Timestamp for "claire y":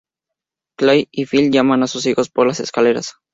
0.79-1.27